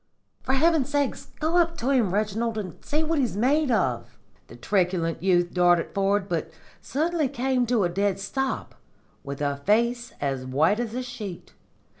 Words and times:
'For 0.41 0.53
heaven's 0.53 0.89
sake, 0.89 1.13
go 1.39 1.57
up 1.57 1.77
to 1.77 1.91
him, 1.91 2.11
Reginald, 2.11 2.57
and 2.57 2.83
see 2.83 3.03
what 3.03 3.19
he's 3.19 3.37
made 3.37 3.69
of.' 3.69 4.17
"The 4.47 4.55
truculent 4.55 5.21
youth 5.21 5.53
darted 5.53 5.93
forward, 5.93 6.27
but 6.27 6.49
suddenly 6.81 7.29
came 7.29 7.67
to 7.67 7.83
a 7.83 7.87
dead 7.89 8.19
stop, 8.19 8.73
with 9.23 9.41
a 9.41 9.57
face 9.57 10.11
as 10.19 10.43
white 10.43 10.79
as 10.79 10.95
a 10.95 11.03
sheet. 11.03 11.53